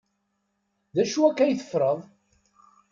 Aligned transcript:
D 0.95 0.97
acu 1.03 1.21
akka 1.27 1.41
ay 1.43 1.53
teffreḍ? 1.59 1.99